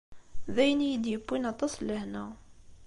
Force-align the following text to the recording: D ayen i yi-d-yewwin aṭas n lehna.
D 0.53 0.55
ayen 0.63 0.83
i 0.85 0.87
yi-d-yewwin 0.89 1.49
aṭas 1.53 1.73
n 1.77 1.83
lehna. 1.87 2.25